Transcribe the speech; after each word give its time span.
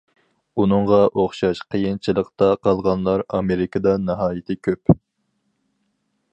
ئۇنىڭغا 0.61 1.01
ئوخشاش 1.23 1.61
قىيىنچىلىقتا 1.75 2.49
قالغانلار 2.69 3.25
ئامېرىكىدا 3.39 3.95
ناھايىتى 4.09 4.59
كۆپ. 4.69 4.99